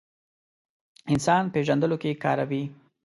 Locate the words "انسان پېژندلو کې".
1.13-2.11